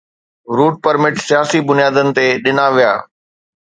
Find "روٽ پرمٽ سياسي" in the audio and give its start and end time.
0.57-1.59